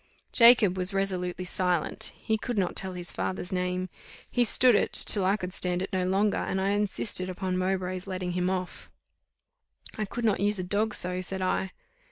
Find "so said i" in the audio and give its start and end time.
10.95-11.69